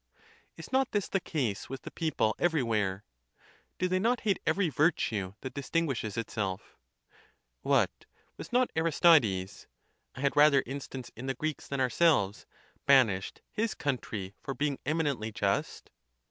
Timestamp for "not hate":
3.99-4.39